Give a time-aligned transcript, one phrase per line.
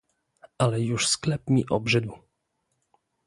[0.57, 2.13] "Ale już sklep mi obrzydł."